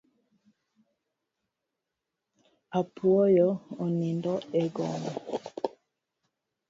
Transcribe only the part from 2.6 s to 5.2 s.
Apuoyo onindo e gono.